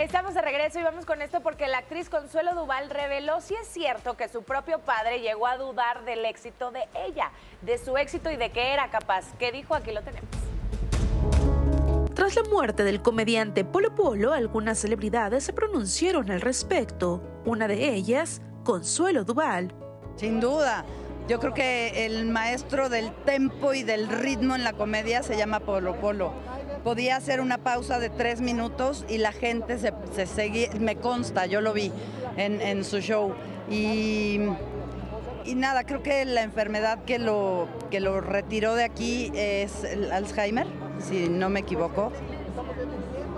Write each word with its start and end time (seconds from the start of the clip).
Estamos 0.00 0.32
de 0.32 0.40
regreso 0.40 0.80
y 0.80 0.82
vamos 0.82 1.04
con 1.04 1.20
esto 1.20 1.42
porque 1.42 1.68
la 1.68 1.76
actriz 1.76 2.08
Consuelo 2.08 2.54
Duval 2.54 2.88
reveló 2.88 3.42
si 3.42 3.54
es 3.54 3.68
cierto 3.68 4.16
que 4.16 4.30
su 4.30 4.42
propio 4.42 4.78
padre 4.78 5.20
llegó 5.20 5.46
a 5.46 5.58
dudar 5.58 6.06
del 6.06 6.24
éxito 6.24 6.70
de 6.70 6.84
ella, 7.06 7.30
de 7.60 7.76
su 7.76 7.98
éxito 7.98 8.30
y 8.30 8.36
de 8.36 8.48
que 8.48 8.72
era 8.72 8.88
capaz. 8.88 9.26
¿Qué 9.38 9.52
dijo? 9.52 9.74
Aquí 9.74 9.92
lo 9.92 10.00
tenemos. 10.00 10.30
Tras 12.14 12.34
la 12.34 12.44
muerte 12.44 12.82
del 12.82 13.02
comediante 13.02 13.62
Polo 13.62 13.94
Polo, 13.94 14.32
algunas 14.32 14.78
celebridades 14.78 15.44
se 15.44 15.52
pronunciaron 15.52 16.30
al 16.30 16.40
respecto. 16.40 17.22
Una 17.44 17.68
de 17.68 17.92
ellas, 17.92 18.40
Consuelo 18.64 19.24
Duval. 19.24 19.70
Sin 20.16 20.40
duda. 20.40 20.86
Yo 21.28 21.38
creo 21.40 21.52
que 21.52 22.06
el 22.06 22.24
maestro 22.24 22.88
del 22.88 23.12
tempo 23.26 23.74
y 23.74 23.82
del 23.82 24.08
ritmo 24.08 24.54
en 24.54 24.64
la 24.64 24.72
comedia 24.72 25.22
se 25.22 25.36
llama 25.36 25.60
Polo 25.60 25.94
Polo. 26.00 26.32
Podía 26.84 27.16
hacer 27.16 27.40
una 27.40 27.58
pausa 27.58 27.98
de 27.98 28.08
tres 28.08 28.40
minutos 28.40 29.04
y 29.08 29.18
la 29.18 29.32
gente 29.32 29.78
se, 29.78 29.92
seguía, 30.26 30.70
me 30.78 30.96
consta, 30.96 31.46
yo 31.46 31.60
lo 31.60 31.72
vi 31.72 31.92
en, 32.36 32.84
su 32.84 33.00
show. 33.00 33.34
Y, 33.70 34.40
y, 35.44 35.54
nada, 35.54 35.84
creo 35.84 36.02
que 36.02 36.24
la 36.24 36.42
enfermedad 36.42 37.04
que 37.04 37.18
lo, 37.18 37.68
que 37.90 38.00
lo 38.00 38.20
retiró 38.20 38.74
de 38.74 38.84
aquí 38.84 39.30
es 39.34 39.84
el 39.84 40.10
Alzheimer, 40.10 40.66
si 41.06 41.28
no 41.28 41.50
me 41.50 41.60
equivoco. 41.60 42.12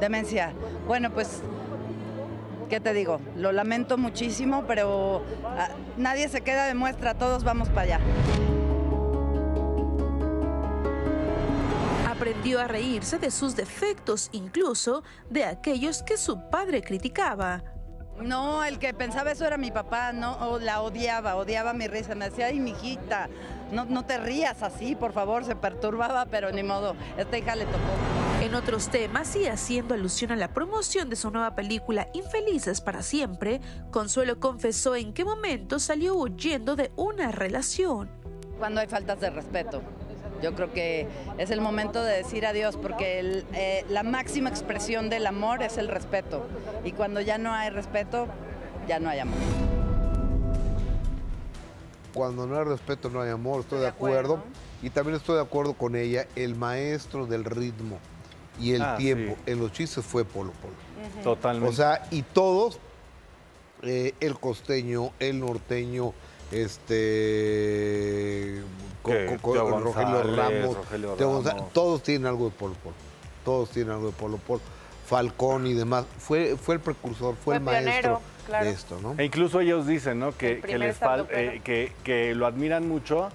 Demencia. 0.00 0.52
Bueno, 0.86 1.10
pues 1.10 1.42
¿qué 2.68 2.80
te 2.80 2.92
digo? 2.92 3.20
Lo 3.36 3.52
lamento 3.52 3.98
muchísimo, 3.98 4.64
pero 4.66 5.22
ah, 5.44 5.68
nadie 5.96 6.28
se 6.28 6.40
queda 6.40 6.66
de 6.66 6.74
muestra, 6.74 7.14
todos 7.14 7.44
vamos 7.44 7.68
para 7.68 7.82
allá. 7.82 8.00
Aprendió 12.16 12.60
a 12.60 12.68
reírse 12.68 13.18
de 13.18 13.30
sus 13.30 13.56
defectos, 13.56 14.28
incluso 14.32 15.02
de 15.30 15.44
aquellos 15.44 16.02
que 16.02 16.16
su 16.16 16.48
padre 16.48 16.80
criticaba. 16.82 17.64
No, 18.22 18.64
el 18.64 18.78
que 18.78 18.94
pensaba 18.94 19.32
eso 19.32 19.44
era 19.44 19.56
mi 19.56 19.72
papá, 19.72 20.12
no, 20.12 20.36
o 20.48 20.60
la 20.60 20.80
odiaba, 20.82 21.34
odiaba 21.34 21.72
mi 21.72 21.88
risa, 21.88 22.14
me 22.14 22.30
decía, 22.30 22.46
ay, 22.46 22.60
mijita, 22.60 23.28
no, 23.72 23.84
no 23.86 24.04
te 24.04 24.18
rías 24.18 24.62
así, 24.62 24.94
por 24.94 25.12
favor, 25.12 25.44
se 25.44 25.56
perturbaba, 25.56 26.26
pero 26.26 26.52
ni 26.52 26.62
modo, 26.62 26.94
esta 27.16 27.36
hija 27.36 27.56
le 27.56 27.64
tocó. 27.64 27.78
En 28.40 28.54
otros 28.54 28.88
temas 28.88 29.34
y 29.34 29.46
haciendo 29.46 29.94
alusión 29.94 30.30
a 30.30 30.36
la 30.36 30.52
promoción 30.54 31.10
de 31.10 31.16
su 31.16 31.30
nueva 31.32 31.56
película 31.56 32.08
Infelices 32.12 32.80
para 32.80 33.02
siempre, 33.02 33.60
Consuelo 33.90 34.38
confesó 34.38 34.94
en 34.94 35.12
qué 35.12 35.24
momento 35.24 35.80
salió 35.80 36.14
huyendo 36.14 36.76
de 36.76 36.92
una 36.94 37.32
relación. 37.32 38.08
Cuando 38.58 38.80
hay 38.80 38.86
faltas 38.86 39.18
de 39.18 39.30
respeto. 39.30 39.82
Yo 40.44 40.54
creo 40.54 40.70
que 40.74 41.08
es 41.38 41.50
el 41.50 41.62
momento 41.62 42.04
de 42.04 42.18
decir 42.18 42.44
adiós 42.44 42.76
porque 42.76 43.44
eh, 43.54 43.86
la 43.88 44.02
máxima 44.02 44.50
expresión 44.50 45.08
del 45.08 45.26
amor 45.26 45.62
es 45.62 45.78
el 45.78 45.88
respeto. 45.88 46.46
Y 46.84 46.92
cuando 46.92 47.22
ya 47.22 47.38
no 47.38 47.54
hay 47.54 47.70
respeto, 47.70 48.26
ya 48.86 49.00
no 49.00 49.08
hay 49.08 49.20
amor. 49.20 49.38
Cuando 52.12 52.46
no 52.46 52.58
hay 52.58 52.64
respeto, 52.64 53.08
no 53.08 53.22
hay 53.22 53.30
amor, 53.30 53.60
estoy, 53.60 53.80
de 53.80 53.86
acuerdo. 53.86 54.44
Y 54.82 54.90
también 54.90 55.16
estoy 55.16 55.36
de 55.36 55.40
acuerdo 55.40 55.72
con 55.72 55.96
ella, 55.96 56.26
el 56.36 56.54
maestro 56.56 57.24
del 57.24 57.46
ritmo 57.46 57.98
y 58.60 58.74
el 58.74 58.82
ah, 58.82 58.96
tiempo 58.98 59.38
en 59.46 59.60
los 59.60 59.72
chistes 59.72 60.04
fue 60.04 60.26
Polo 60.26 60.52
Polo. 60.60 60.74
Totalmente. 61.22 61.70
O 61.70 61.72
sea, 61.72 62.06
y 62.10 62.20
todos, 62.20 62.80
eh, 63.80 64.12
el 64.20 64.38
costeño, 64.38 65.10
el 65.20 65.40
norteño, 65.40 66.12
este 66.50 67.02
Rogelio 69.04 70.34
Ramos, 70.34 71.72
todos 71.72 72.02
tienen 72.02 72.26
algo 72.26 72.46
de 72.46 72.50
Polo 72.52 72.74
Polo. 72.74 72.94
Todos 73.44 73.70
tienen 73.70 73.92
algo 73.92 74.06
de 74.06 74.12
Polo 74.12 74.38
Polo. 74.38 74.60
Falcón 75.06 75.66
y 75.66 75.74
demás. 75.74 76.06
Fue, 76.18 76.56
fue 76.56 76.76
el 76.76 76.80
precursor, 76.80 77.36
fue, 77.36 77.56
el 77.56 77.60
maestro 77.60 78.22
de 78.48 78.70
esto, 78.70 78.98
¿no? 79.02 79.14
E 79.18 79.24
incluso 79.24 79.60
ellos 79.60 79.86
dicen, 79.86 80.18
¿no? 80.18 80.32
Que, 80.36 80.62
les 80.78 80.96
eh, 81.30 81.60
que, 81.62 81.92
que 82.02 82.34
lo 82.34 82.46
admiran 82.46 82.88
mucho 82.88 83.28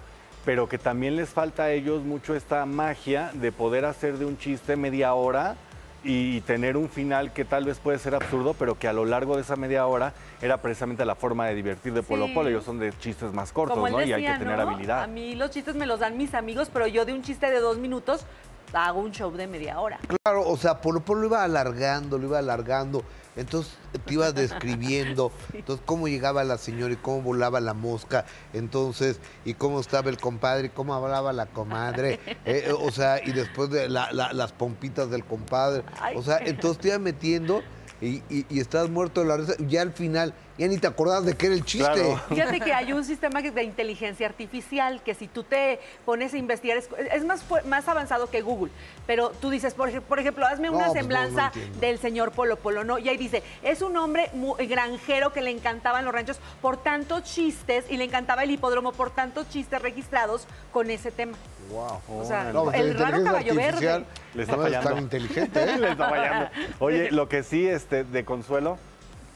pero 0.45 0.69
que 0.69 0.77
también 0.77 1.15
les 1.15 1.30
falta 1.30 1.64
a 1.64 1.71
ellos 1.71 2.03
mucho 2.03 2.33
esta 2.33 2.65
magia 2.65 3.30
de 3.33 3.52
poder 3.52 3.86
hacer 3.86 4.17
de 4.17 4.25
un 4.25 4.37
chiste 4.37 4.75
media 4.75 5.14
hora 5.14 5.58
y 6.04 6.42
tener 6.42 6.77
un 6.77 6.89
final 6.89 7.33
que 7.33 7.43
tal 7.45 7.65
vez 7.65 7.80
puede 7.80 7.99
ser 7.99 8.15
absurdo, 8.15 8.54
pero 8.58 8.77
que 8.77 8.87
a 8.87 8.93
lo 8.93 9.05
largo 9.05 9.36
de 9.36 9.42
esa 9.42 9.55
media 9.55 9.86
hora 9.86 10.14
era 10.42 10.58
precisamente 10.58 11.04
la 11.05 11.15
forma 11.15 11.48
de 11.48 11.55
divertir 11.55 11.93
de 11.93 12.04
Polo 12.04 12.33
Polo. 12.33 12.49
Ellos 12.49 12.64
son 12.64 12.80
de 12.80 12.93
chistes 12.98 13.33
más 13.33 13.52
cortos, 13.52 13.77
¿no? 13.77 14.04
y 14.04 14.14
hay 14.14 14.23
que 14.23 14.37
tener 14.37 14.60
habilidad. 14.60 15.04
A 15.04 15.08
mí 15.08 15.36
los 15.36 15.52
chistes 15.52 15.76
me 15.76 15.86
los 15.86 15.99
dan 15.99 16.17
mis 16.17 16.33
amigos, 16.33 16.70
pero 16.71 16.87
yo 16.87 17.05
de 17.05 17.14
un 17.14 17.21
chiste 17.21 17.49
de 17.52 17.60
dos 17.60 17.77
minutos 17.77 18.26
hago 18.73 18.99
un 18.99 19.11
show 19.11 19.31
de 19.31 19.47
media 19.47 19.80
hora. 19.80 19.99
Claro, 20.23 20.47
o 20.47 20.57
sea, 20.57 20.81
Polo 20.81 21.02
Polo 21.02 21.21
lo 21.21 21.27
iba 21.27 21.43
alargando, 21.43 22.17
lo 22.17 22.27
iba 22.27 22.39
alargando. 22.39 23.03
Entonces 23.35 23.73
te 24.05 24.13
ibas 24.13 24.35
describiendo, 24.35 25.31
entonces 25.53 25.83
cómo 25.85 26.07
llegaba 26.07 26.43
la 26.43 26.57
señora 26.57 26.93
y 26.93 26.97
cómo 26.97 27.21
volaba 27.21 27.61
la 27.61 27.73
mosca, 27.73 28.25
entonces, 28.53 29.21
y 29.45 29.53
cómo 29.53 29.80
estaba 29.80 30.09
el 30.09 30.17
compadre 30.17 30.67
y 30.67 30.69
cómo 30.69 30.93
hablaba 30.93 31.31
la 31.31 31.45
comadre, 31.45 32.19
eh, 32.45 32.73
o 32.77 32.91
sea, 32.91 33.23
y 33.23 33.31
después 33.31 33.69
de 33.69 33.87
las 33.87 34.52
pompitas 34.52 35.09
del 35.09 35.23
compadre, 35.23 35.83
o 36.15 36.21
sea, 36.21 36.39
entonces 36.39 36.81
te 36.81 36.87
ibas 36.89 36.99
metiendo 36.99 37.61
y, 38.02 38.21
y, 38.30 38.60
estás 38.60 38.89
muerto 38.89 39.21
de 39.21 39.27
la 39.27 39.37
risa, 39.37 39.54
ya 39.60 39.82
al 39.82 39.92
final 39.92 40.33
ya 40.60 40.67
ni 40.67 40.77
te 40.77 40.87
acordás 40.87 41.26
de 41.26 41.36
qué 41.36 41.45
era 41.45 41.55
el 41.55 41.64
chiste. 41.64 42.17
Fíjate 42.27 42.60
que 42.60 42.73
hay 42.73 42.92
un 42.92 43.05
sistema 43.05 43.42
de 43.42 43.64
inteligencia 43.64 44.27
artificial 44.27 45.02
que 45.04 45.15
si 45.15 45.27
tú 45.27 45.43
te 45.43 45.80
pones 46.05 46.33
a 46.33 46.37
investigar, 46.37 46.77
es, 46.77 47.23
más, 47.23 47.43
más 47.65 47.87
avanzado 47.87 48.30
que 48.30 48.42
Google, 48.42 48.71
pero 49.08 49.30
tú 49.30 49.49
dices, 49.49 49.73
por, 49.73 49.89
ejemplo, 49.89 50.45
hazme 50.45 50.70
una 50.70 50.87
pues 50.87 50.93
semblanza 50.93 51.52
del 51.80 51.98
señor 51.98 52.32
Polo 52.32 52.58
Polo, 52.58 52.83
¿no? 52.83 52.99
Y 52.99 53.08
ahí 53.08 53.17
dice, 53.17 53.42
es 53.64 53.82
un 53.82 53.95
hombre 53.95 54.31
granjero 54.67 55.31
que 55.31 55.42
le 55.42 55.52
encantaban 55.52 56.04
los 56.04 56.14
ranchos 56.14 56.39
por 56.61 56.83
tantos 56.83 57.23
chistes 57.23 57.86
y 57.89 57.95
le 57.95 58.04
encantaba 58.04 58.43
el 58.43 58.52
hipódromo 58.52 58.92
por 58.92 59.11
tantos 59.11 59.49
chistes 59.49 59.81
registrados 59.81 60.45
con 60.73 60.89
ese 60.89 61.11
tema. 61.11 61.37
Wow. 61.70 62.21
O 62.21 62.26
sea, 62.26 62.52
pues 62.52 62.76
el 62.77 62.98
raro 62.98 63.23
caballo 63.23 63.55
verde. 63.55 64.05
Le 64.33 64.43
está 64.43 64.58
fallando. 64.58 64.89
tan 64.89 64.98
inteligente, 64.99 65.64
¿eh? 65.64 65.77
le 65.80 65.92
está 65.92 66.10
fallando. 66.10 66.49
Oye, 66.80 67.11
lo 67.11 67.30
que 67.30 67.43
sí, 67.43 67.67
este, 67.89 68.04
de 68.04 68.23
consuelo, 68.23 68.77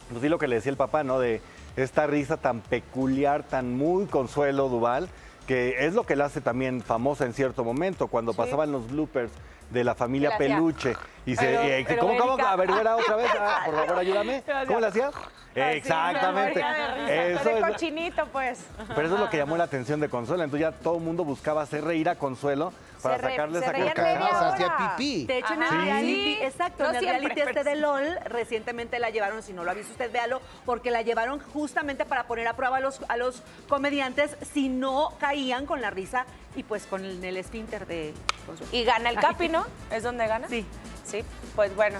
pues 0.09 0.21
sí 0.21 0.29
lo 0.29 0.37
que 0.37 0.47
le 0.47 0.57
decía 0.57 0.69
el 0.69 0.77
papá, 0.77 1.03
¿no? 1.03 1.19
De 1.19 1.41
esta 1.75 2.05
risa 2.05 2.37
tan 2.37 2.61
peculiar, 2.61 3.41
tan 3.41 3.75
muy 3.75 4.05
consuelo 4.05 4.69
Duval, 4.69 5.09
que 5.47 5.87
es 5.87 5.95
lo 5.95 6.03
que 6.03 6.15
la 6.15 6.25
hace 6.25 6.39
también 6.39 6.81
famosa 6.81 7.25
en 7.25 7.33
cierto 7.33 7.63
momento, 7.63 8.07
cuando 8.07 8.35
pasaban 8.35 8.71
los 8.71 8.91
bloopers 8.91 9.31
de 9.71 9.83
la 9.83 9.95
familia 9.95 10.37
Peluche. 10.37 10.95
Y 11.25 11.35
se, 11.35 11.79
eh, 11.79 11.97
¿cómo, 11.99 12.17
cómo? 12.17 12.33
A 12.45 12.55
ver, 12.55 12.69
otra 12.69 13.15
vez, 13.15 13.31
ah, 13.39 13.61
por 13.65 13.75
favor, 13.75 13.99
ayúdame. 13.99 14.43
¿Cómo 14.67 14.79
le 14.79 14.87
hacías? 14.87 15.13
Exactamente. 15.55 16.63
Eso 17.07 17.49
es, 17.49 17.65
cochinito, 17.65 18.25
pues. 18.27 18.65
Pero 18.87 19.07
eso 19.07 19.15
es 19.15 19.21
lo 19.21 19.29
que 19.29 19.37
llamó 19.37 19.55
la 19.55 19.65
atención 19.65 19.99
de 19.99 20.09
Consuelo. 20.09 20.43
Entonces 20.43 20.67
ya 20.67 20.71
todo 20.71 20.97
el 20.97 21.03
mundo 21.03 21.23
buscaba 21.23 21.61
hacer 21.61 21.83
reír 21.83 22.09
a 22.09 22.15
Consuelo 22.15 22.73
para 23.01 23.21
sacarle 23.21 23.59
esa 23.59 23.71
carcajada. 23.71 24.53
hacía 24.53 24.77
pipí. 24.77 25.25
De 25.25 25.39
hecho, 25.39 25.53
en 25.53 25.63
el 25.63 25.69
reality, 25.69 26.37
exacto, 26.41 26.89
en 26.89 26.95
el 26.95 27.05
reality 27.05 27.41
este 27.41 27.63
de 27.63 27.75
LOL, 27.75 28.19
recientemente 28.25 28.99
la 28.99 29.09
llevaron, 29.09 29.43
si 29.43 29.53
no 29.53 29.63
lo 29.63 29.71
ha 29.71 29.73
visto 29.73 29.91
usted, 29.91 30.11
véalo, 30.11 30.41
porque 30.65 30.89
la 30.89 31.01
llevaron 31.01 31.39
justamente 31.39 32.05
para 32.05 32.23
poner 32.23 32.47
a 32.47 32.55
prueba 32.55 32.77
a 32.77 32.79
los, 32.79 33.01
a 33.07 33.17
los 33.17 33.43
comediantes 33.67 34.37
si 34.53 34.69
no 34.69 35.13
caían 35.19 35.65
con 35.65 35.81
la 35.81 35.89
risa 35.89 36.25
y 36.55 36.63
pues 36.63 36.85
con 36.85 37.03
el, 37.03 37.23
el 37.23 37.37
esfínter 37.37 37.85
de 37.85 38.13
Consuelo. 38.45 38.71
Y 38.75 38.83
gana 38.85 39.09
el 39.09 39.17
Capi, 39.17 39.49
¿no? 39.49 39.65
¿Es 39.91 40.03
donde 40.03 40.27
gana? 40.27 40.47
Sí. 40.47 40.65
Sí, 41.13 41.23
pues 41.55 41.75
bueno. 41.75 41.99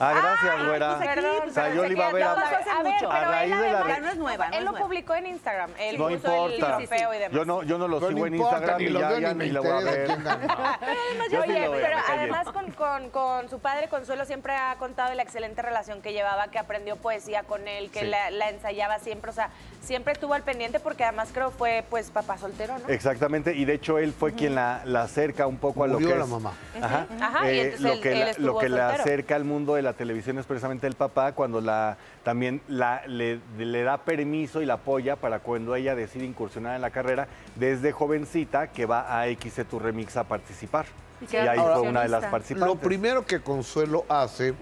Ah, 0.00 0.12
gracias, 0.14 0.66
güera. 0.66 0.98
Pues 0.98 1.50
o 1.50 1.54
sea, 1.54 1.74
yo 1.74 1.84
le 1.84 1.92
iba 1.92 2.08
a 2.08 2.12
ver 2.12 2.22
a, 2.22 2.32
a, 2.32 2.82
ver, 2.82 3.06
a 3.06 3.24
raíz 3.24 3.58
de 3.58 3.72
la... 3.72 4.00
no 4.00 4.08
es 4.08 4.16
nueva. 4.16 4.48
él 4.48 4.64
lo 4.64 4.74
publicó 4.74 5.14
en 5.14 5.26
Instagram. 5.26 5.70
Él 5.78 5.98
no 5.98 6.10
importa. 6.10 6.78
El 6.78 6.88
feo 6.88 7.14
y 7.14 7.18
demás. 7.18 7.32
Yo 7.32 7.44
no, 7.44 7.62
yo 7.62 7.78
no 7.78 7.88
lo 7.88 8.00
sigo 8.08 8.26
en 8.26 8.34
Instagram 8.34 8.80
y 8.80 8.92
ya, 8.92 9.18
ya 9.18 9.34
ni, 9.34 9.50
lo 9.50 9.62
voy 9.62 9.70
a 9.72 9.80
ver. 9.80 10.10
Oye, 11.44 11.70
pero 11.70 11.96
además 12.08 12.46
con, 12.48 12.70
con, 12.72 13.10
con, 13.10 13.48
su 13.48 13.58
padre 13.58 13.88
Consuelo 13.88 14.24
siempre 14.24 14.54
ha 14.54 14.76
contado 14.76 15.14
la 15.14 15.22
excelente 15.22 15.62
relación 15.62 16.00
que 16.02 16.12
llevaba, 16.12 16.48
que 16.48 16.58
aprendió 16.58 16.96
poesía 16.96 17.42
con 17.42 17.66
él, 17.68 17.90
que 17.90 18.04
la, 18.04 18.30
la, 18.30 18.50
ensayaba 18.50 18.98
siempre, 18.98 19.30
o 19.30 19.34
sea, 19.34 19.50
siempre 19.82 20.12
estuvo 20.12 20.34
al 20.34 20.42
pendiente 20.42 20.80
porque 20.80 21.04
además 21.04 21.30
creo 21.32 21.50
fue 21.50 21.84
pues 21.90 22.10
papá 22.10 22.38
soltero, 22.38 22.78
¿no? 22.78 22.88
Exactamente, 22.88 23.54
y 23.54 23.64
de 23.64 23.74
hecho 23.74 23.98
él 23.98 24.12
fue 24.12 24.32
quien 24.32 24.54
la, 24.54 24.82
la, 24.84 25.02
acerca 25.02 25.46
un 25.46 25.56
poco 25.58 25.84
a 25.84 25.86
lo 25.86 25.98
que 25.98 26.10
es... 26.10 26.16
la 26.16 26.26
mamá. 26.26 26.52
Ajá. 26.80 27.06
Ajá 27.20 27.44
lo, 27.78 28.00
que 28.00 28.14
la, 28.14 28.32
lo 28.38 28.58
que 28.58 28.68
la 28.68 28.88
acerca 28.90 29.36
al 29.36 29.44
mundo 29.44 29.74
de 29.74 29.82
la 29.84 29.92
televisión 29.92 30.38
es 30.38 30.46
precisamente 30.46 30.86
el 30.86 30.94
papá 30.94 31.32
cuando 31.32 31.60
la 31.60 31.96
también 32.22 32.60
la, 32.68 33.06
le, 33.06 33.40
le, 33.58 33.82
da 33.82 33.98
permiso 33.98 34.60
y 34.60 34.66
la 34.66 34.74
apoya 34.74 35.16
para 35.16 35.38
cuando 35.38 35.74
ella 35.74 35.94
decide 35.94 36.24
incursionar 36.24 36.76
en 36.76 36.82
la 36.82 36.90
carrera 36.90 37.28
desde 37.54 37.92
jovencita 37.92 38.72
que 38.72 38.86
va 38.86 39.20
a 39.20 39.28
XC 39.28 39.64
Tu 39.68 39.78
Remix 39.78 40.16
a 40.16 40.24
participar. 40.24 40.86
Y, 41.30 41.36
ahí 41.36 41.58
fue 41.58 41.80
una 41.82 42.02
de 42.02 42.08
las 42.08 42.24
participantes. 42.26 42.74
Lo 42.74 42.80
primero 42.80 43.24
que 43.24 43.40
Consuelo 43.40 44.04
hace 44.08 44.54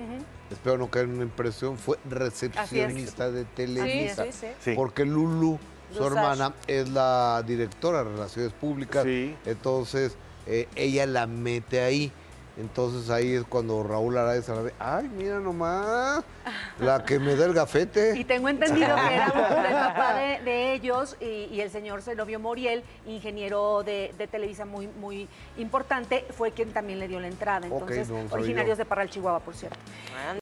espero 0.52 0.78
no 0.78 0.88
caer 0.88 1.06
en 1.06 1.14
una 1.14 1.22
impresión, 1.24 1.78
fue 1.78 1.98
recepcionista 2.08 3.30
de 3.30 3.44
Televisa. 3.44 4.24
Porque 4.76 5.04
Lulu, 5.04 5.58
su 5.92 6.06
hermana, 6.06 6.54
es 6.66 6.88
la 6.90 7.42
directora 7.46 8.04
de 8.04 8.10
Relaciones 8.10 8.52
Públicas. 8.52 9.04
Entonces, 9.06 10.16
eh, 10.46 10.68
ella 10.74 11.06
la 11.06 11.26
mete 11.26 11.80
ahí. 11.80 12.12
Entonces 12.58 13.08
ahí 13.08 13.34
es 13.34 13.44
cuando 13.44 13.82
Raúl 13.82 14.14
la 14.14 14.24
ve, 14.24 14.74
ay, 14.78 15.10
mira 15.16 15.40
nomás, 15.40 16.22
la 16.78 17.02
que 17.04 17.18
me 17.18 17.34
da 17.34 17.46
el 17.46 17.54
gafete. 17.54 18.18
Y 18.18 18.24
tengo 18.24 18.48
entendido 18.48 18.94
que 18.94 19.14
era 19.14 19.26
el 19.68 19.72
papá 19.72 20.14
de, 20.14 20.40
de 20.42 20.74
ellos 20.74 21.16
y, 21.20 21.48
y 21.50 21.60
el 21.62 21.70
señor 21.70 22.02
Zenobio 22.02 22.38
Moriel, 22.38 22.84
ingeniero 23.06 23.82
de, 23.82 24.14
de 24.18 24.26
Televisa 24.26 24.66
muy, 24.66 24.86
muy 24.86 25.28
importante, 25.56 26.26
fue 26.36 26.52
quien 26.52 26.72
también 26.72 26.98
le 26.98 27.08
dio 27.08 27.20
la 27.20 27.28
entrada. 27.28 27.66
Entonces, 27.66 28.10
no 28.10 28.26
originarios 28.30 28.76
yo. 28.76 28.84
de 28.84 28.84
Parral, 28.84 29.08
Chihuahua, 29.08 29.40
por 29.40 29.54
cierto. 29.54 29.78